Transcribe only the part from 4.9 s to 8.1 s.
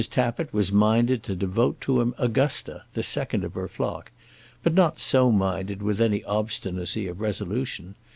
so minded with any obstinacy of resolution.